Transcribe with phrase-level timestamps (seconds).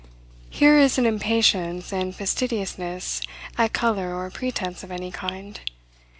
[0.49, 3.21] Here is an impatience and fastidiousness
[3.55, 5.59] at color or pretense of any kind.